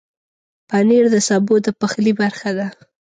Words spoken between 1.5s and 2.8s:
د پخلي برخه ده.